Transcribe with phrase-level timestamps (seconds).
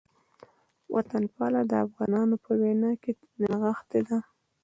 [0.93, 3.11] وطنپالنه د افغانانو په وینه کې
[3.41, 4.17] نغښتې ده